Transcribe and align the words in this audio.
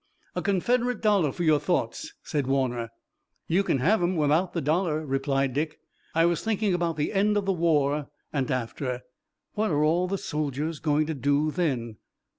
"A 0.35 0.41
Confederate 0.41 0.99
dollar 0.99 1.31
for 1.31 1.43
your 1.43 1.59
thoughts," 1.59 2.15
said 2.23 2.47
Warner. 2.47 2.89
"You 3.45 3.61
can 3.61 3.77
have 3.77 4.01
'em 4.01 4.15
without 4.15 4.53
the 4.53 4.59
dollar," 4.59 5.05
replied 5.05 5.53
Dick. 5.53 5.77
"I 6.15 6.25
was 6.25 6.43
thinking 6.43 6.73
about 6.73 6.97
the 6.97 7.13
end 7.13 7.37
of 7.37 7.45
the 7.45 7.53
war 7.53 8.09
and 8.33 8.49
after. 8.49 9.01
What 9.53 9.69
are 9.69 9.83
all 9.83 10.07
the 10.07 10.17
soldiers 10.17 10.79
going 10.79 11.05
to 11.05 11.13
do 11.13 11.51
then?" 11.51 11.97